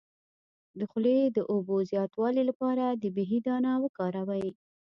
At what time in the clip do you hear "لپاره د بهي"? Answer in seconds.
2.49-3.39